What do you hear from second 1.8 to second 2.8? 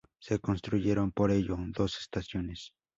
estaciones.